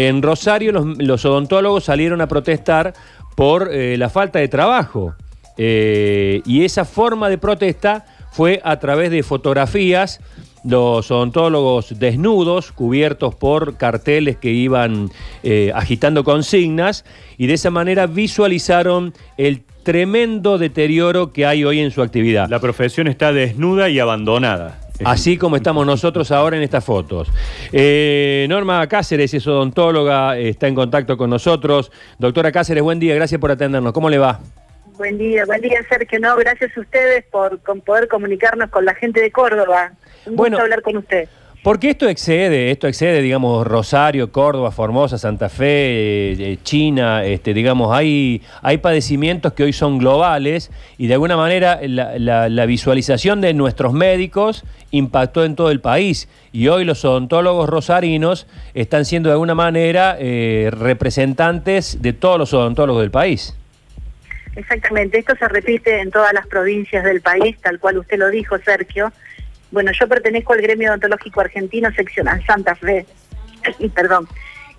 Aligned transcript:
En 0.00 0.22
Rosario 0.22 0.70
los, 0.70 1.24
odontólogos 1.24 1.82
salieron 1.82 2.20
a 2.20 2.28
protestar 2.28 2.94
por 3.34 3.68
eh, 3.74 3.98
la 3.98 4.08
falta 4.08 4.38
de 4.38 4.46
trabajo. 4.46 5.16
Eh, 5.56 6.40
y 6.46 6.62
esa 6.64 6.84
forma 6.84 7.28
de 7.28 7.36
protesta 7.36 8.06
fue 8.30 8.60
a 8.62 8.78
través 8.78 9.10
de 9.10 9.24
fotografías, 9.24 10.20
los 10.62 11.10
odontólogos 11.10 11.98
desnudos, 11.98 12.70
cubiertos 12.70 13.34
por 13.34 13.76
carteles 13.76 14.36
que 14.36 14.52
iban 14.52 15.10
eh, 15.42 15.72
agitando 15.74 16.22
consignas, 16.22 17.04
y 17.36 17.48
de 17.48 17.54
esa 17.54 17.70
manera 17.70 18.06
visualizaron 18.06 19.14
el 19.36 19.64
tremendo 19.82 20.58
deterioro 20.58 21.32
que 21.32 21.44
hay 21.44 21.64
hoy 21.64 21.80
en 21.80 21.90
su 21.90 22.02
actividad. 22.02 22.48
La 22.48 22.60
profesión 22.60 23.08
está 23.08 23.32
desnuda 23.32 23.88
y 23.88 23.98
abandonada. 23.98 24.78
Así 25.04 25.36
como 25.38 25.56
estamos 25.56 25.86
nosotros 25.86 26.30
ahora 26.32 26.56
en 26.56 26.62
estas 26.62 26.84
fotos. 26.84 27.28
Eh, 27.72 28.46
Norma 28.48 28.86
Cáceres 28.88 29.32
es 29.34 29.46
odontóloga, 29.46 30.36
está 30.38 30.66
en 30.66 30.74
contacto 30.74 31.16
con 31.16 31.30
nosotros. 31.30 31.92
Doctora 32.18 32.50
Cáceres, 32.52 32.82
buen 32.82 32.98
día, 32.98 33.14
gracias 33.14 33.40
por 33.40 33.50
atendernos. 33.50 33.92
¿Cómo 33.92 34.10
le 34.10 34.18
va? 34.18 34.40
Buen 34.96 35.16
día, 35.16 35.44
buen 35.46 35.60
día 35.60 35.78
Sergio. 35.88 36.18
No, 36.18 36.34
gracias 36.36 36.76
a 36.76 36.80
ustedes 36.80 37.24
por 37.30 37.60
con 37.60 37.80
poder 37.80 38.08
comunicarnos 38.08 38.68
con 38.70 38.84
la 38.84 38.94
gente 38.94 39.20
de 39.20 39.30
Córdoba. 39.30 39.92
Un 40.26 40.34
Bueno. 40.34 40.56
gusto 40.56 40.64
hablar 40.64 40.82
con 40.82 40.96
usted. 40.96 41.28
Porque 41.62 41.90
esto 41.90 42.08
excede, 42.08 42.70
esto 42.70 42.86
excede, 42.86 43.20
digamos, 43.20 43.66
Rosario, 43.66 44.30
Córdoba, 44.30 44.70
Formosa, 44.70 45.18
Santa 45.18 45.48
Fe, 45.48 45.64
eh, 45.66 46.36
eh, 46.38 46.58
China, 46.62 47.24
este, 47.24 47.52
digamos, 47.52 47.94
hay, 47.94 48.42
hay 48.62 48.78
padecimientos 48.78 49.52
que 49.52 49.64
hoy 49.64 49.72
son 49.72 49.98
globales 49.98 50.70
y 50.98 51.08
de 51.08 51.14
alguna 51.14 51.36
manera 51.36 51.80
la, 51.82 52.16
la- 52.48 52.66
visualización 52.66 53.40
de 53.40 53.54
nuestros 53.54 53.92
médicos 53.92 54.64
impactó 54.92 55.44
en 55.44 55.56
todo 55.56 55.70
el 55.70 55.80
país 55.80 56.28
y 56.52 56.68
hoy 56.68 56.84
los 56.84 57.04
odontólogos 57.04 57.68
rosarinos 57.68 58.46
están 58.74 59.04
siendo 59.04 59.28
de 59.28 59.32
alguna 59.34 59.54
manera 59.56 60.16
eh, 60.18 60.70
representantes 60.72 62.00
de 62.00 62.12
todos 62.12 62.38
los 62.38 62.54
odontólogos 62.54 63.02
del 63.02 63.10
país. 63.10 63.54
Exactamente, 64.54 65.18
esto 65.18 65.34
se 65.36 65.48
repite 65.48 66.00
en 66.00 66.10
todas 66.10 66.32
las 66.32 66.46
provincias 66.46 67.04
del 67.04 67.20
país, 67.20 67.56
tal 67.62 67.78
cual 67.78 67.98
usted 67.98 68.16
lo 68.18 68.30
dijo, 68.30 68.56
Sergio. 68.58 69.12
Bueno, 69.70 69.92
yo 69.92 70.08
pertenezco 70.08 70.54
al 70.54 70.62
gremio 70.62 70.90
odontológico 70.90 71.40
argentino 71.40 71.92
seccional 71.92 72.44
Santa 72.46 72.74
Fe, 72.74 73.04
perdón, 73.94 74.26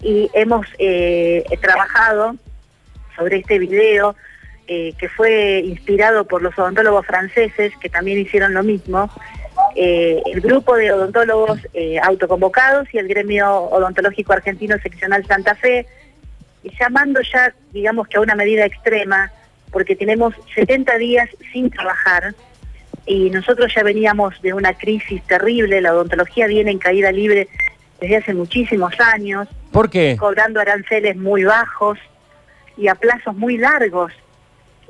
y 0.02 0.30
hemos 0.34 0.66
eh, 0.80 1.44
trabajado 1.62 2.36
sobre 3.16 3.38
este 3.38 3.60
video 3.60 4.16
eh, 4.68 4.94
que 4.98 5.10
fue 5.10 5.60
inspirado 5.60 6.26
por 6.26 6.42
los 6.42 6.58
odontólogos 6.58 7.06
franceses 7.06 7.74
que 7.80 7.90
también 7.90 8.20
hicieron 8.20 8.54
lo 8.54 8.64
mismo. 8.64 9.10
Eh, 9.76 10.22
el 10.26 10.42
grupo 10.42 10.76
de 10.76 10.92
odontólogos 10.92 11.60
autoconvocados 12.02 12.88
y 12.94 12.98
el 12.98 13.08
gremio 13.08 13.64
odontológico 13.66 14.34
argentino 14.34 14.78
seccional 14.80 15.26
Santa 15.28 15.54
Fe, 15.56 15.86
llamando 16.80 17.22
ya, 17.22 17.54
digamos 17.72 18.08
que 18.08 18.18
a 18.18 18.22
una 18.22 18.36
medida 18.36 18.66
extrema, 18.66 19.32
porque 19.72 19.96
tenemos 19.96 20.34
70 20.56 20.98
días 20.98 21.30
sin 21.52 21.70
trabajar 21.70 22.34
y 23.10 23.32
nosotros 23.32 23.74
ya 23.76 23.82
veníamos 23.82 24.40
de 24.44 24.54
una 24.54 24.76
crisis 24.76 25.24
terrible, 25.24 25.82
la 25.82 25.94
odontología 25.94 26.46
viene 26.46 26.70
en 26.70 26.78
caída 26.78 27.12
libre 27.12 27.48
desde 28.00 28.18
hace 28.18 28.34
muchísimos 28.36 28.94
años, 29.00 29.48
¿Por 29.72 29.90
qué? 29.90 30.16
cobrando 30.18 30.60
aranceles 30.60 31.18
muy 31.18 31.44
bajos 31.44 31.98
y 32.78 32.88
a 32.88 32.94
plazos 32.94 33.36
muy 33.36 33.58
largos, 33.58 34.14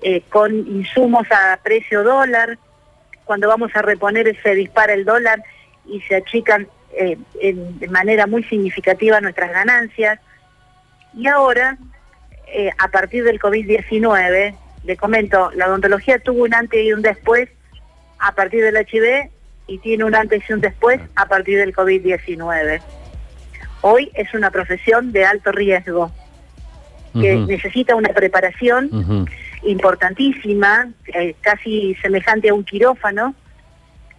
eh, 0.01 0.21
con 0.29 0.53
insumos 0.53 1.25
a 1.31 1.57
precio 1.63 2.03
dólar. 2.03 2.57
Cuando 3.23 3.47
vamos 3.47 3.71
a 3.73 3.81
reponer 3.81 4.35
se 4.43 4.53
dispara 4.53 4.93
el 4.93 5.05
dólar 5.05 5.41
y 5.87 6.01
se 6.01 6.15
achican 6.17 6.67
eh, 6.91 7.17
en- 7.39 7.79
de 7.79 7.87
manera 7.87 8.27
muy 8.27 8.43
significativa 8.43 9.21
nuestras 9.21 9.51
ganancias. 9.51 10.19
Y 11.15 11.27
ahora, 11.27 11.77
eh, 12.47 12.69
a 12.79 12.87
partir 12.89 13.23
del 13.23 13.39
COVID-19, 13.39 14.55
le 14.83 14.97
comento, 14.97 15.51
la 15.55 15.67
odontología 15.67 16.19
tuvo 16.19 16.43
un 16.43 16.53
antes 16.53 16.83
y 16.83 16.91
un 16.91 17.01
después 17.01 17.47
a 18.19 18.33
partir 18.33 18.63
del 18.63 18.75
HIV 18.75 19.29
y 19.67 19.77
tiene 19.79 20.03
un 20.03 20.15
antes 20.15 20.43
y 20.49 20.53
un 20.53 20.61
después 20.61 20.99
a 21.15 21.25
partir 21.27 21.57
del 21.59 21.73
COVID-19. 21.73 22.81
Hoy 23.81 24.11
es 24.13 24.33
una 24.33 24.51
profesión 24.51 25.11
de 25.11 25.25
alto 25.25 25.51
riesgo 25.51 26.11
que 27.13 27.35
necesita 27.37 27.95
una 27.95 28.09
preparación 28.09 29.27
importantísima, 29.63 30.89
eh, 31.13 31.35
casi 31.41 31.95
semejante 31.95 32.49
a 32.49 32.53
un 32.53 32.63
quirófano, 32.63 33.35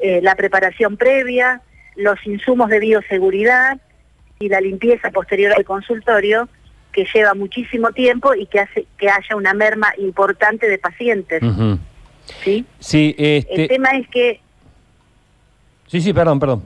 eh, 0.01 0.21
la 0.23 0.35
preparación 0.35 0.97
previa, 0.97 1.61
los 1.97 2.25
insumos 2.27 2.69
de 2.69 2.81
bioseguridad 2.81 3.79
y 4.39 4.49
la 4.49 4.61
limpieza 4.61 5.11
posterior 5.11 5.53
al 5.57 5.65
consultorio, 5.65 6.49
que 6.93 7.07
lleva 7.13 7.35
muchísimo 7.35 7.93
tiempo 7.93 8.35
y 8.35 8.47
que 8.47 8.61
hace 8.61 8.87
que 8.99 9.09
haya 9.09 9.37
una 9.37 9.55
merma 9.55 9.93
importante 9.99 10.69
de 10.69 10.79
pacientes. 10.79 11.43
¿Sí? 12.43 12.65
Sí, 12.79 13.15
El 13.19 13.37
este, 13.49 13.69
tema 13.69 13.91
es 13.91 14.09
que 14.09 14.41
sí, 15.87 16.01
sí, 16.01 16.13
perdón, 16.13 16.41
perdón. 16.41 16.63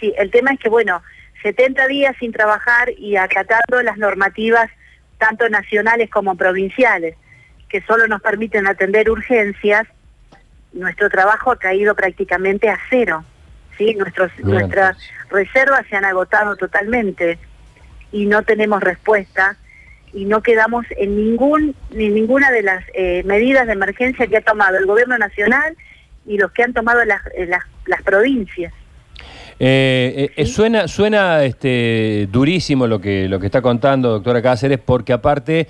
Sí, 0.00 0.12
el 0.16 0.30
tema 0.30 0.52
es 0.52 0.60
que, 0.60 0.68
bueno, 0.68 1.02
70 1.42 1.86
días 1.88 2.16
sin 2.18 2.32
trabajar 2.32 2.90
y 2.96 3.16
acatando 3.16 3.82
las 3.82 3.98
normativas 3.98 4.70
tanto 5.18 5.48
nacionales 5.48 6.10
como 6.10 6.36
provinciales, 6.36 7.16
que 7.68 7.82
solo 7.82 8.06
nos 8.08 8.20
permiten 8.20 8.66
atender 8.66 9.10
urgencias, 9.10 9.86
nuestro 10.72 11.08
trabajo 11.08 11.52
ha 11.52 11.58
caído 11.58 11.94
prácticamente 11.94 12.68
a 12.68 12.78
cero. 12.90 13.24
¿sí? 13.78 13.94
Nuestros, 13.94 14.30
nuestras 14.40 14.96
reservas 15.30 15.86
se 15.88 15.96
han 15.96 16.04
agotado 16.04 16.56
totalmente 16.56 17.38
y 18.12 18.26
no 18.26 18.42
tenemos 18.42 18.82
respuesta 18.82 19.56
y 20.14 20.24
no 20.26 20.42
quedamos 20.42 20.86
en 20.96 21.16
ningún 21.16 21.74
ni 21.92 22.08
ninguna 22.08 22.50
de 22.50 22.62
las 22.62 22.84
eh, 22.94 23.22
medidas 23.24 23.66
de 23.66 23.72
emergencia 23.72 24.26
que 24.26 24.36
ha 24.36 24.42
tomado 24.42 24.76
el 24.78 24.86
gobierno 24.86 25.18
nacional 25.18 25.76
y 26.26 26.38
los 26.38 26.52
que 26.52 26.62
han 26.62 26.72
tomado 26.72 27.04
las, 27.04 27.20
eh, 27.36 27.46
las, 27.46 27.62
las 27.86 28.02
provincias. 28.02 28.72
Eh, 29.60 30.30
eh, 30.36 30.46
suena 30.46 30.88
suena 30.88 31.44
este, 31.44 32.28
durísimo 32.30 32.86
lo 32.86 33.00
que, 33.00 33.28
lo 33.28 33.38
que 33.38 33.46
está 33.46 33.62
contando 33.62 34.10
doctora 34.10 34.42
Cáceres, 34.42 34.80
porque 34.84 35.12
aparte, 35.12 35.68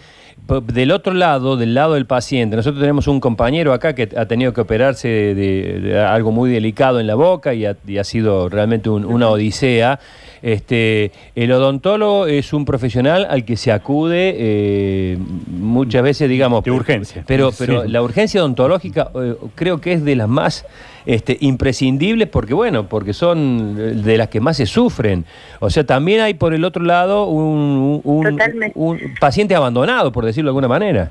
del 0.73 0.91
otro 0.91 1.13
lado, 1.13 1.57
del 1.57 1.75
lado 1.75 1.95
del 1.95 2.07
paciente, 2.07 2.57
nosotros 2.57 2.81
tenemos 2.81 3.07
un 3.09 3.21
compañero 3.21 3.73
acá 3.75 3.95
que 3.95 4.09
ha 4.17 4.27
tenido 4.27 4.55
que 4.55 4.63
operarse 4.63 5.09
de, 5.09 5.81
de 5.81 6.01
algo 6.01 6.33
muy 6.33 6.51
delicado 6.51 6.99
en 6.99 7.07
la 7.07 7.15
boca 7.15 7.53
y 7.53 7.67
ha, 7.67 7.77
y 7.87 7.99
ha 7.99 8.05
sido 8.05 8.49
realmente 8.49 8.89
un- 8.89 9.05
una 9.05 9.29
odisea. 9.29 10.01
Este, 10.45 11.11
el 11.35 11.51
odontólogo 11.53 12.27
es 12.27 12.53
un 12.53 12.67
profesional 12.67 13.27
al 13.31 13.47
que 13.47 13.57
se 13.57 13.73
acude 13.73 14.35
eh, 14.37 15.19
muchas 15.47 16.03
veces, 16.03 16.29
digamos... 16.29 16.63
De 16.63 16.71
urgencia. 16.71 17.25
Pero, 17.27 17.51
pero 17.59 17.85
Sí. 17.85 17.89
la 17.91 18.03
urgencia 18.03 18.43
odontológica 18.43 19.11
eh, 19.15 19.37
creo 19.55 19.81
que 19.81 19.95
es 19.95 20.05
de 20.05 20.17
las 20.17 20.29
más 20.29 20.67
este, 21.07 21.39
imprescindibles 21.41 22.29
porque, 22.29 22.53
bueno, 22.53 22.91
porque 22.91 23.15
son 23.15 24.03
de 24.05 24.19
las 24.19 24.29
que 24.29 24.41
más 24.41 24.59
se 24.59 24.67
sufren. 24.67 25.25
O 25.61 25.71
sea, 25.71 25.85
también 25.85 26.21
hay 26.21 26.35
por 26.35 26.53
el 26.53 26.67
otro 26.67 26.85
lado 26.85 27.25
un, 27.25 28.03
un 28.05 29.15
paciente 29.19 29.55
abandonado, 29.55 30.13
por 30.13 30.27
decirlo 30.27 30.49
de 30.49 30.51
alguna 30.51 30.69
manera. 30.69 31.11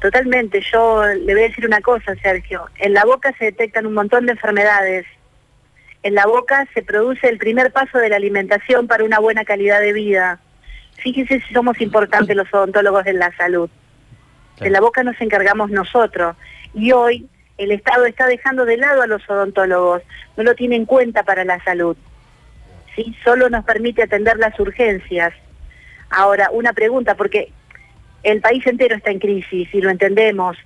Totalmente, 0.00 0.60
yo 0.72 1.04
le 1.04 1.34
voy 1.34 1.44
a 1.44 1.48
decir 1.48 1.64
una 1.66 1.80
cosa, 1.82 2.16
Sergio. 2.20 2.62
En 2.78 2.94
la 2.94 3.04
boca 3.04 3.32
se 3.38 3.44
detectan 3.44 3.86
un 3.86 3.94
montón 3.94 4.26
de 4.26 4.32
enfermedades. 4.32 5.06
En 6.02 6.14
la 6.14 6.26
boca 6.26 6.66
se 6.72 6.82
produce 6.82 7.28
el 7.28 7.38
primer 7.38 7.72
paso 7.72 7.98
de 7.98 8.08
la 8.08 8.16
alimentación 8.16 8.86
para 8.86 9.04
una 9.04 9.18
buena 9.18 9.44
calidad 9.44 9.80
de 9.80 9.92
vida. 9.92 10.40
Fíjese 10.96 11.40
si 11.40 11.54
somos 11.54 11.80
importantes 11.80 12.34
los 12.36 12.52
odontólogos 12.52 13.04
de 13.04 13.12
la 13.12 13.34
salud. 13.36 13.68
De 14.60 14.70
la 14.70 14.80
boca 14.80 15.02
nos 15.02 15.20
encargamos 15.20 15.70
nosotros. 15.70 16.36
Y 16.74 16.92
hoy 16.92 17.28
el 17.58 17.72
Estado 17.72 18.06
está 18.06 18.26
dejando 18.26 18.64
de 18.64 18.78
lado 18.78 19.02
a 19.02 19.06
los 19.06 19.28
odontólogos, 19.28 20.02
no 20.36 20.42
lo 20.42 20.54
tiene 20.54 20.76
en 20.76 20.86
cuenta 20.86 21.22
para 21.22 21.44
la 21.44 21.62
salud. 21.64 21.96
¿sí? 22.96 23.14
Solo 23.22 23.50
nos 23.50 23.64
permite 23.64 24.02
atender 24.02 24.38
las 24.38 24.58
urgencias. 24.58 25.34
Ahora, 26.08 26.48
una 26.52 26.72
pregunta, 26.72 27.14
porque 27.14 27.52
el 28.22 28.40
país 28.40 28.66
entero 28.66 28.96
está 28.96 29.10
en 29.10 29.18
crisis 29.18 29.68
y 29.72 29.80
lo 29.80 29.90
entendemos. 29.90 30.56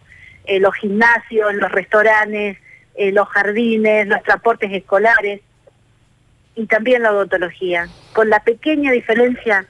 Eh, 0.44 0.60
los 0.60 0.74
gimnasios, 0.74 1.54
los 1.54 1.72
restaurantes, 1.72 2.58
eh, 2.94 3.12
los 3.12 3.28
jardines, 3.28 4.06
los 4.06 4.22
transportes 4.22 4.72
escolares 4.72 5.40
y 6.54 6.66
también 6.66 7.02
la 7.02 7.12
odontología. 7.12 7.88
Con 8.12 8.30
la 8.30 8.40
pequeña 8.40 8.92
diferencia 8.92 9.66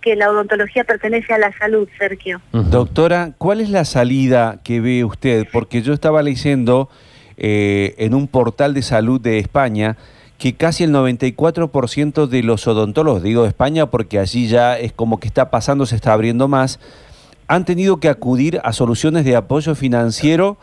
que 0.00 0.14
la 0.14 0.30
odontología 0.30 0.84
pertenece 0.84 1.32
a 1.32 1.38
la 1.38 1.56
salud, 1.58 1.88
Sergio. 1.98 2.40
Doctora, 2.52 3.32
¿cuál 3.38 3.60
es 3.60 3.70
la 3.70 3.84
salida 3.84 4.60
que 4.62 4.80
ve 4.80 5.04
usted? 5.04 5.46
Porque 5.52 5.82
yo 5.82 5.92
estaba 5.92 6.22
leyendo 6.22 6.88
eh, 7.36 7.94
en 7.98 8.14
un 8.14 8.28
portal 8.28 8.72
de 8.72 8.82
salud 8.82 9.20
de 9.20 9.38
España 9.38 9.96
que 10.38 10.54
casi 10.54 10.84
el 10.84 10.92
94% 10.92 12.26
de 12.26 12.42
los 12.42 12.66
odontólogos, 12.66 13.22
digo 13.22 13.42
de 13.42 13.48
España 13.48 13.86
porque 13.86 14.18
allí 14.18 14.48
ya 14.48 14.78
es 14.78 14.92
como 14.92 15.18
que 15.18 15.26
está 15.26 15.50
pasando, 15.50 15.86
se 15.86 15.96
está 15.96 16.12
abriendo 16.12 16.46
más, 16.46 16.78
han 17.48 17.64
tenido 17.64 17.98
que 18.00 18.08
acudir 18.08 18.60
a 18.62 18.72
soluciones 18.72 19.24
de 19.24 19.36
apoyo 19.36 19.74
financiero 19.74 20.58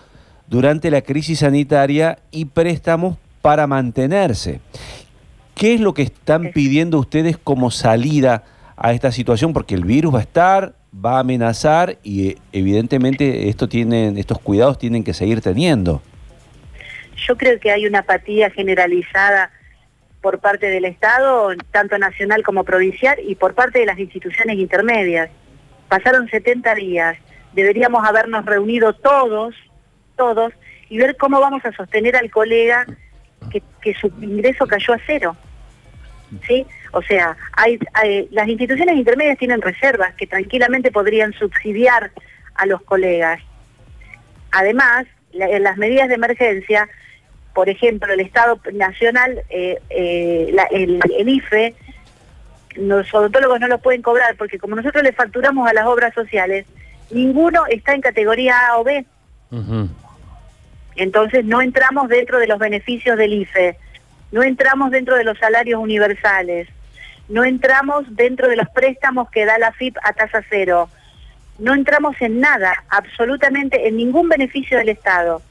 durante 0.53 0.91
la 0.91 1.01
crisis 1.01 1.39
sanitaria 1.39 2.19
y 2.29 2.45
préstamos 2.45 3.17
para 3.41 3.65
mantenerse. 3.65 4.59
¿Qué 5.55 5.73
es 5.73 5.81
lo 5.81 5.95
que 5.95 6.03
están 6.03 6.51
pidiendo 6.53 6.99
ustedes 6.99 7.37
como 7.37 7.71
salida 7.71 8.43
a 8.77 8.93
esta 8.93 9.11
situación 9.11 9.51
porque 9.51 9.73
el 9.73 9.83
virus 9.83 10.13
va 10.13 10.19
a 10.19 10.21
estar, 10.21 10.75
va 10.93 11.17
a 11.17 11.21
amenazar 11.21 11.97
y 12.03 12.27
eh, 12.27 12.37
evidentemente 12.51 13.49
esto 13.49 13.67
tienen, 13.67 14.19
estos 14.19 14.37
cuidados 14.37 14.77
tienen 14.77 15.03
que 15.03 15.15
seguir 15.15 15.41
teniendo. 15.41 16.03
Yo 17.27 17.35
creo 17.35 17.59
que 17.59 17.71
hay 17.71 17.87
una 17.87 17.99
apatía 17.99 18.51
generalizada 18.51 19.49
por 20.21 20.37
parte 20.37 20.67
del 20.67 20.85
Estado, 20.85 21.49
tanto 21.71 21.97
nacional 21.97 22.43
como 22.43 22.63
provincial, 22.63 23.17
y 23.27 23.33
por 23.33 23.55
parte 23.55 23.79
de 23.79 23.87
las 23.87 23.97
instituciones 23.97 24.59
intermedias. 24.59 25.31
Pasaron 25.89 26.29
70 26.29 26.75
días, 26.75 27.17
deberíamos 27.53 28.07
habernos 28.07 28.45
reunido 28.45 28.93
todos, 28.93 29.55
todos, 30.15 30.53
y 30.89 30.97
ver 30.97 31.17
cómo 31.17 31.39
vamos 31.39 31.65
a 31.65 31.71
sostener 31.71 32.15
al 32.15 32.29
colega 32.29 32.85
que, 33.81 33.93
su 33.93 34.07
ingreso 34.21 34.65
cayó 34.65 34.93
a 34.93 34.99
cero. 35.05 35.35
¿Sí? 36.47 36.65
O 36.93 37.01
sea, 37.01 37.37
hay, 37.53 37.79
las 38.31 38.47
instituciones 38.47 38.95
intermedias 38.95 39.37
tienen 39.37 39.61
reservas 39.61 40.13
que 40.15 40.25
tranquilamente 40.25 40.91
podrían 40.91 41.33
subsidiar 41.33 42.11
a 42.55 42.65
los 42.65 42.81
colegas. 42.81 43.41
Además, 44.51 45.05
en 45.33 45.63
las 45.63 45.77
medidas 45.77 46.09
de 46.09 46.15
emergencia, 46.15 46.87
por 47.53 47.69
ejemplo, 47.69 48.11
el 48.13 48.19
Estado 48.19 48.59
Nacional, 48.73 49.43
eh, 49.49 49.79
eh, 49.89 50.55
el, 50.71 51.29
IFE, 51.29 51.75
los 52.75 53.13
odontólogos 53.13 53.59
no 53.59 53.67
lo 53.67 53.77
pueden 53.77 54.01
cobrar 54.01 54.35
porque 54.37 54.57
como 54.57 54.75
nosotros 54.75 55.03
le 55.03 55.13
facturamos 55.13 55.67
a 55.67 55.73
las 55.73 55.85
obras 55.85 56.13
sociales, 56.13 56.65
ninguno 57.11 57.65
está 57.67 57.93
en 57.93 58.01
categoría 58.01 58.55
A 58.69 58.77
o 58.77 58.83
B. 58.83 59.05
Entonces 60.95 61.45
no 61.45 61.61
entramos 61.61 62.09
dentro 62.09 62.39
de 62.39 62.47
los 62.47 62.59
beneficios 62.59 63.17
del 63.17 63.33
IFE, 63.33 63.77
no 64.31 64.43
entramos 64.43 64.91
dentro 64.91 65.15
de 65.15 65.23
los 65.23 65.37
salarios 65.37 65.79
universales, 65.79 66.67
no 67.29 67.43
entramos 67.43 68.05
dentro 68.15 68.47
de 68.47 68.55
los 68.55 68.69
préstamos 68.69 69.29
que 69.29 69.45
da 69.45 69.57
la 69.57 69.71
FIP 69.71 69.97
a 70.03 70.13
tasa 70.13 70.43
cero, 70.49 70.89
no 71.59 71.73
entramos 71.73 72.15
en 72.19 72.39
nada, 72.39 72.83
absolutamente 72.89 73.87
en 73.87 73.97
ningún 73.97 74.27
beneficio 74.27 74.77
del 74.77 74.89
Estado. 74.89 75.41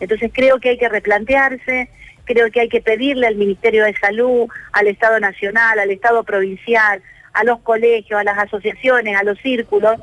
Entonces 0.00 0.30
creo 0.34 0.58
que 0.58 0.70
hay 0.70 0.78
que 0.78 0.88
replantearse, 0.88 1.88
creo 2.24 2.50
que 2.50 2.60
hay 2.60 2.68
que 2.68 2.80
pedirle 2.80 3.26
al 3.26 3.36
Ministerio 3.36 3.84
de 3.84 3.94
Salud, 3.96 4.48
al 4.72 4.88
Estado 4.88 5.20
Nacional, 5.20 5.78
al 5.78 5.90
Estado 5.90 6.24
Provincial, 6.24 7.02
a 7.32 7.44
los 7.44 7.60
colegios, 7.60 8.20
a 8.20 8.24
las 8.24 8.38
asociaciones, 8.38 9.16
a 9.16 9.22
los 9.22 9.38
círculos, 9.38 10.00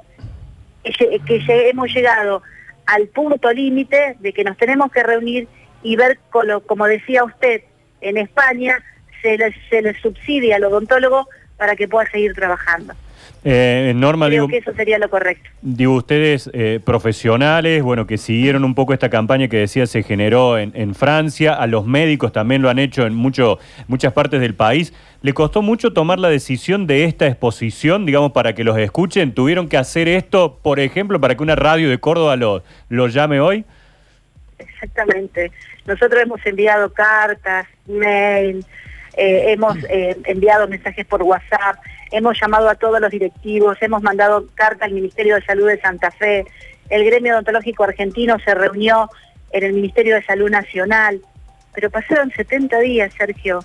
que, 0.84 1.20
que 1.26 1.70
hemos 1.70 1.94
llegado 1.94 2.42
al 2.90 3.08
punto 3.08 3.52
límite 3.52 4.16
de 4.20 4.34
que 4.34 4.44
nos 4.44 4.58
tenemos 4.58 4.92
que 4.92 5.04
reunir 5.04 5.48
y 5.84 5.96
ver, 5.96 6.20
como 6.66 6.88
decía 6.88 7.24
usted, 7.24 7.62
en 8.02 8.18
España 8.18 8.84
se 9.22 9.38
le, 9.38 9.56
se 9.70 9.82
le 9.82 9.94
subsidia 10.00 10.56
al 10.56 10.64
odontólogo 10.64 11.28
para 11.58 11.76
que 11.76 11.88
pueda 11.88 12.10
seguir 12.10 12.34
trabajando. 12.34 12.96
Eh, 13.44 13.94
Norma, 13.96 14.28
Creo 14.28 14.44
digo, 14.44 14.48
que 14.48 14.58
eso 14.58 14.74
sería 14.74 15.00
lo 15.00 15.10
correcto. 15.10 15.50
digo, 15.62 15.94
ustedes 15.96 16.50
eh, 16.54 16.80
profesionales, 16.84 17.82
bueno, 17.84 18.06
que 18.06 18.18
siguieron 18.18 18.64
un 18.66 18.76
poco 18.76 18.94
esta 18.94 19.10
campaña 19.10 19.48
que 19.48 19.58
decía 19.58 19.86
se 19.88 20.04
generó 20.04 20.58
en, 20.58 20.72
en 20.76 20.94
Francia, 20.94 21.54
a 21.54 21.66
los 21.68 21.86
médicos 21.86 22.32
también 22.32 22.62
lo 22.62 22.70
han 22.70 22.80
hecho 22.80 23.06
en 23.06 23.14
mucho, 23.14 23.60
muchas 23.88 24.14
partes 24.14 24.42
del 24.42 24.56
país. 24.56 24.94
¿Le 25.22 25.34
costó 25.34 25.62
mucho 25.62 25.92
tomar 25.92 26.20
la 26.20 26.30
decisión 26.30 26.88
de 26.88 27.04
esta 27.04 27.28
exposición, 27.28 28.06
digamos, 28.06 28.32
para 28.32 28.56
que 28.56 28.64
los 28.64 28.78
escuchen? 28.78 29.34
¿Tuvieron 29.34 29.68
que 29.68 29.78
hacer 29.78 30.08
esto, 30.08 30.60
por 30.62 30.80
ejemplo, 30.80 31.20
para 31.20 31.36
que 31.36 31.44
una 31.44 31.56
radio 31.56 31.90
de 31.90 31.98
Córdoba 31.98 32.36
lo, 32.38 32.64
lo 32.88 33.08
llame 33.08 33.40
hoy? 33.42 33.66
Exactamente. 34.58 35.52
Nosotros 35.86 36.22
hemos 36.22 36.46
enviado 36.46 36.92
cartas, 36.94 37.66
mail, 37.88 38.66
eh, 39.18 39.46
hemos 39.54 39.78
eh, 39.90 40.18
enviado 40.26 40.68
mensajes 40.68 41.06
por 41.06 41.24
WhatsApp, 41.24 41.78
hemos 42.12 42.40
llamado 42.40 42.70
a 42.70 42.76
todos 42.76 43.00
los 43.00 43.12
directivos, 43.12 43.78
hemos 43.82 44.02
mandado 44.02 44.46
carta 44.56 44.86
al 44.86 44.92
Ministerio 44.94 45.36
de 45.36 45.42
Salud 45.44 45.68
de 45.68 45.80
Santa 45.82 46.12
Fe, 46.12 46.46
el 46.90 47.06
gremio 47.06 47.34
odontológico 47.34 47.84
argentino 47.84 48.38
se 48.44 48.54
reunió 48.56 49.10
en 49.52 49.64
el 49.64 49.74
Ministerio 49.74 50.16
de 50.16 50.24
Salud 50.24 50.50
Nacional, 50.50 51.20
pero 51.74 51.90
pasaron 51.90 52.32
70 52.36 52.80
días, 52.80 53.14
Sergio, 53.18 53.60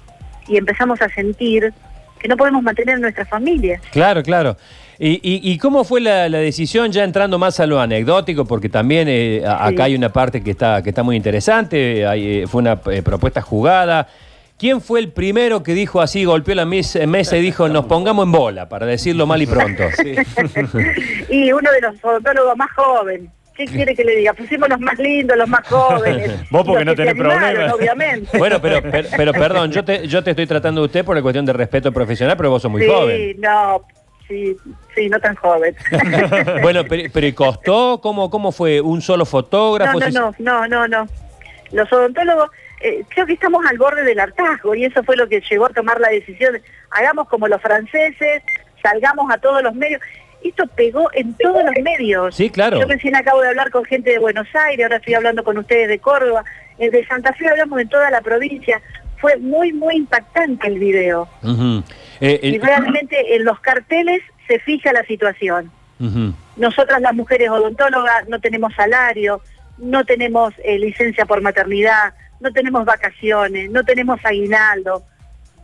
y 0.46 0.56
empezamos 0.58 1.00
a 1.00 1.08
sentir 1.08 1.73
que 2.19 2.29
no 2.29 2.37
podemos 2.37 2.62
mantener 2.62 2.99
nuestra 3.00 3.25
familia. 3.25 3.81
Claro, 3.93 4.23
claro. 4.23 4.56
¿Y, 4.99 5.14
y, 5.23 5.41
y 5.52 5.58
cómo 5.58 5.82
fue 5.85 6.00
la, 6.00 6.29
la 6.29 6.38
decisión, 6.38 6.93
ya 6.93 7.02
entrando 7.05 7.38
más 7.38 7.58
a 7.61 7.67
lo 7.67 7.81
anecdótico, 7.81 8.44
porque 8.44 8.69
también 8.69 9.08
eh, 9.08 9.43
a- 9.46 9.69
Sí. 9.69 9.75
acá 9.75 9.85
hay 9.85 9.94
una 9.96 10.11
parte 10.12 10.43
que 10.43 10.52
está, 10.52 10.82
que 10.82 10.91
está 10.91 11.02
muy 11.02 11.17
interesante, 11.17 12.06
hay, 12.06 12.46
fue 12.46 12.61
una 12.62 12.79
eh, 12.91 13.02
propuesta 13.02 13.41
jugada. 13.43 14.08
¿Quién 14.59 14.81
fue 14.81 15.01
el 15.01 15.12
primero 15.12 15.62
que 15.62 15.75
dijo 15.75 16.01
así, 16.01 16.25
golpeó 16.25 16.55
la 16.55 16.65
mes- 16.65 16.99
mesa 17.09 17.37
y 17.37 17.43
dijo, 17.43 17.69
nos 17.69 17.87
pongamos 17.87 18.25
en 18.25 18.33
bola, 18.33 18.69
para 18.69 18.87
decirlo 18.87 19.27
mal 19.27 19.43
y 19.43 19.47
pronto? 19.47 19.83
y 21.29 21.53
uno 21.53 21.71
de 21.73 21.81
los 21.81 22.05
odontólogos 22.05 22.56
más 22.56 22.71
jóvenes. 22.73 23.31
¿Qué 23.56 23.67
quiere 23.67 23.95
que 23.95 24.03
le 24.03 24.17
diga? 24.17 24.33
Pusimos 24.33 24.69
los 24.69 24.81
más 24.81 24.99
lindos, 24.99 25.37
los 25.37 25.49
más 25.49 25.65
jóvenes. 25.69 26.41
Vos 26.51 26.65
porque 26.67 26.85
no 26.85 26.95
tenés 26.97 27.12
animaron, 27.12 27.39
problema. 27.41 27.75
Obviamente. 27.75 28.37
Bueno, 28.39 28.61
pero, 28.61 28.83
per- 28.83 29.09
pero 29.17 29.33
perdón, 29.33 29.71
yo 29.71 29.85
te, 29.85 30.09
yo 30.09 30.25
te 30.25 30.31
estoy 30.31 30.47
tratando 30.47 30.81
de 30.81 30.87
usted 30.87 31.05
por 31.05 31.15
la 31.15 31.23
cuestión 31.23 31.47
de 31.47 31.53
respeto 31.53 31.93
profesional, 31.93 32.37
pero 32.37 32.51
vos 32.51 32.62
sos 32.62 32.71
muy 32.71 32.83
sí, 32.83 32.89
joven. 32.89 33.37
no, 33.39 33.81
sí, 34.27 34.56
sí, 34.97 35.09
no 35.09 35.21
tan 35.21 35.37
joven. 35.37 35.75
Bueno, 36.62 36.83
pero, 36.89 37.09
pero 37.12 37.27
¿y 37.29 37.33
costó? 37.33 38.01
¿Cómo, 38.03 38.29
¿Cómo 38.29 38.51
fue? 38.51 38.81
¿Un 38.81 39.01
solo 39.01 39.25
fotógrafo? 39.25 40.01
no, 40.01 40.09
no, 40.11 40.35
no, 40.41 40.67
no, 40.69 40.89
no. 40.89 41.09
Los 41.71 41.93
odontólogos, 41.93 42.51
eh, 42.81 43.05
creo 43.09 43.26
que 43.26 43.32
estamos 43.32 43.65
al 43.67 43.79
borde 43.79 44.03
del 44.03 44.21
hartazgo 44.21 44.75
y 44.75 44.85
eso 44.85 45.03
fue 45.03 45.17
lo 45.17 45.29
que 45.29 45.41
llegó 45.41 45.67
a 45.67 45.71
tomar 45.71 46.00
la 46.00 46.09
decisión. 46.09 46.61
Hagamos 46.91 47.29
como 47.29 47.49
los 47.49 47.61
franceses, 47.61 48.43
salgamos 48.82 49.32
a 49.32 49.38
todos 49.38 49.62
los 49.62 49.75
medios. 49.75 50.00
Esto 50.43 50.67
pegó 50.67 51.09
en 51.15 51.35
todos 51.35 51.65
los 51.65 51.75
medios. 51.82 52.35
Sí, 52.35 52.50
claro. 52.50 52.79
Yo 52.79 52.87
recién 52.87 53.17
acabo 53.17 53.41
de 53.41 53.49
hablar 53.49 53.71
con 53.71 53.85
gente 53.85 54.11
de 54.11 54.19
Buenos 54.19 54.47
Aires, 54.55 54.85
ahora 54.85 54.97
estoy 54.97 55.15
hablando 55.15 55.43
con 55.43 55.56
ustedes 55.56 55.88
de 55.88 55.99
Córdoba. 55.99 56.44
Eh, 56.79 56.91
de 56.91 57.06
Santa 57.06 57.32
Fe 57.32 57.49
hablamos 57.49 57.81
en 57.81 57.88
toda 57.88 58.11
la 58.11 58.21
provincia. 58.21 58.82
Fue 59.19 59.38
muy, 59.38 59.73
muy 59.73 59.97
impactante 59.97 60.67
el 60.67 60.79
video. 60.79 61.29
Ujú. 61.43 61.82
Eh, 62.20 62.41
Y 62.43 62.56
eh, 62.56 62.61
realmente 62.62 63.37
en 63.37 63.44
los 63.44 63.59
carteles 63.61 64.20
se 64.47 64.59
fija 64.59 64.93
la 64.93 65.05
situación. 65.05 65.70
Nosotras 66.56 67.00
las 67.00 67.15
mujeres 67.15 67.49
odontólogas 67.49 68.29
no 68.29 68.38
tenemos 68.38 68.75
salario, 68.75 69.41
no 69.79 70.05
tenemos 70.05 70.53
eh, 70.62 70.79
licencia 70.79 71.25
por 71.25 71.41
maternidad, 71.41 72.12
no 72.44 72.52
tenemos 72.52 72.85
vacaciones, 72.85 73.70
no 73.70 73.82
tenemos 73.82 74.20
aguinaldo, 74.25 75.02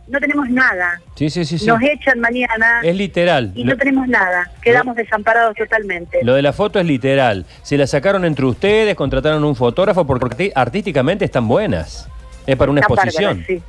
no 0.07 0.19
tenemos 0.19 0.49
nada. 0.49 0.99
Sí, 1.15 1.29
sí, 1.29 1.45
sí. 1.45 1.59
sí. 1.59 1.67
Nos 1.67 1.79
echan 1.81 2.19
mañana 2.19 2.81
Es 2.83 2.95
literal. 2.95 3.51
y 3.55 3.63
Lo- 3.63 3.73
no 3.73 3.77
tenemos 3.77 4.07
nada. 4.07 4.49
Quedamos 4.61 4.95
desamparados 4.95 5.55
totalmente. 5.55 6.19
Lo 6.23 6.33
de 6.33 6.41
la 6.41 6.51
foto 6.53 6.79
es 6.79 6.85
literal. 6.87 7.45
Se 7.61 7.77
la 7.77 7.85
sacaron 7.87 8.25
entre 8.25 8.45
ustedes, 8.45 8.95
contrataron 8.95 9.43
un 9.43 9.55
fotógrafo 9.55 10.05
porque 10.05 10.51
artísticamente 10.55 11.23
están 11.23 11.47
buenas. 11.47 12.09
Es 12.47 12.55
para 12.57 12.71
una 12.71 12.81
Están 12.81 12.95
exposición. 12.97 13.37
bárbaras, 13.37 13.47
sí. 13.47 13.63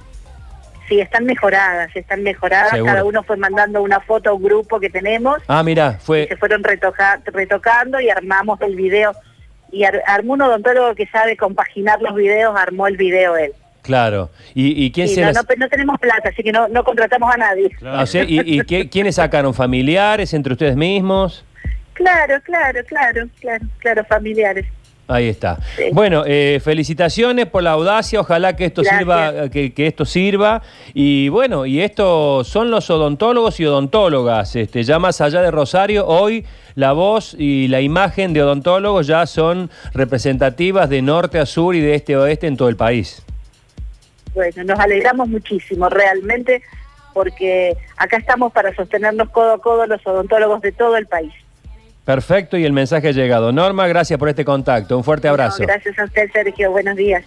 Sí, 0.89 1.01
están 1.01 1.25
mejoradas, 1.27 1.95
están 1.95 2.23
mejoradas. 2.23 2.71
Seguro. 2.71 2.93
Cada 2.93 3.05
uno 3.05 3.23
fue 3.23 3.37
mandando 3.37 3.83
una 3.83 4.01
foto 4.01 4.31
a 4.31 4.33
un 4.33 4.43
grupo 4.43 4.81
que 4.81 4.91
tenemos 4.91 5.41
Ah, 5.47 5.63
mira, 5.63 5.99
y 6.01 6.05
fue. 6.05 6.27
se 6.29 6.37
fueron 6.37 6.63
retoca- 6.65 7.21
retocando 7.27 8.01
y 8.01 8.09
armamos 8.11 8.61
el 8.63 8.75
video. 8.75 9.13
Y 9.73 9.85
ar- 9.85 10.03
armó 10.07 10.35
un 10.35 10.43
odontólogo 10.43 10.95
que 10.95 11.07
sabe 11.07 11.37
compaginar 11.37 12.01
los 12.01 12.15
videos, 12.15 12.55
armó 12.57 12.87
el 12.87 12.97
video 12.97 13.37
él. 13.37 13.53
Claro. 13.83 14.31
¿Y, 14.55 14.85
y 14.85 14.93
quién 14.93 15.09
Sí, 15.09 15.15
se 15.17 15.21
no, 15.23 15.27
las- 15.29 15.37
no, 15.37 15.43
no 15.57 15.69
tenemos 15.69 15.99
plata, 15.99 16.29
así 16.29 16.43
que 16.45 16.53
no, 16.53 16.69
no 16.69 16.85
contratamos 16.85 17.35
a 17.35 17.37
nadie. 17.39 17.71
Ah, 17.85 18.03
o 18.03 18.07
sea, 18.07 18.23
¿Y, 18.23 18.39
y 18.41 18.61
qué- 18.65 18.89
quiénes 18.89 19.17
sacaron? 19.17 19.53
¿Familiares 19.55 20.33
entre 20.35 20.53
ustedes 20.53 20.77
mismos? 20.77 21.45
Claro, 21.95 22.41
claro, 22.45 22.81
claro, 22.87 23.29
claro, 23.41 23.65
claro, 23.79 24.05
familiares. 24.05 24.67
Ahí 25.09 25.29
está. 25.29 25.59
Sí. 25.77 25.85
Bueno, 25.93 26.23
eh, 26.27 26.61
felicitaciones 26.63 27.47
por 27.47 27.63
la 27.63 27.73
audacia, 27.73 28.21
ojalá 28.21 28.57
que 28.57 28.65
esto 28.65 28.83
Gracias. 28.83 29.01
sirva, 29.01 29.49
que, 29.51 29.75
que 29.75 29.87
esto 29.87 30.05
sirva. 30.05 30.63
Y 30.95 31.29
bueno, 31.29 31.67
y 31.67 31.81
estos 31.81 32.49
son 32.49 32.71
los 32.71 32.89
odontólogos 32.89 33.61
y 33.61 33.67
odontólogas. 33.67 34.57
Este, 34.57 34.83
ya 34.85 34.99
más 34.99 35.21
allá 35.21 35.43
de 35.43 35.51
Rosario, 35.51 36.07
hoy 36.07 36.47
la 36.75 36.93
voz 36.93 37.35
y 37.39 37.69
la 37.69 37.81
imagen 37.81 38.33
de 38.33 38.43
odontólogos 38.43 39.07
ya 39.07 39.27
son 39.27 39.71
representativas 39.93 40.89
de 40.89 41.03
norte 41.03 41.39
a 41.39 41.47
sur 41.47 41.75
y 41.75 41.81
de 41.81 41.95
este 41.95 42.15
a 42.15 42.21
oeste 42.21 42.47
en 42.47 42.57
todo 42.57 42.69
el 42.69 42.77
país. 42.77 43.23
Bueno, 44.35 44.65
nos 44.65 44.79
alegramos 44.79 45.29
muchísimo, 45.29 45.89
realmente, 45.91 46.63
porque 47.13 47.77
acá 47.97 48.17
estamos 48.17 48.53
para 48.53 48.75
sostenernos 48.75 49.29
codo 49.29 49.53
a 49.53 49.59
codo 49.59 49.87
los 49.87 50.07
odontólogos 50.07 50.63
de 50.63 50.73
todo 50.73 50.97
el 50.97 51.07
país. 51.07 51.33
Perfecto, 52.05 52.57
y 52.57 52.65
el 52.65 52.73
mensaje 52.73 53.09
ha 53.09 53.13
llegado. 53.13 53.53
Norma, 53.53 53.87
gracias 53.87 54.19
por 54.19 54.29
este 54.29 54.45
contacto. 54.45 54.97
Un 54.97 55.05
fuerte 55.05 55.29
abrazo. 55.29 55.63
No, 55.63 55.69
gracias 55.69 55.99
a 55.99 56.05
usted, 56.05 56.31
Sergio. 56.33 56.73
Buenos 56.73 56.97
días. 56.97 57.25